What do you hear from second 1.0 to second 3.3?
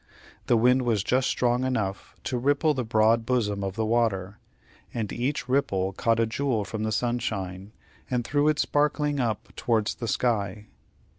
just strong enough to ripple the broad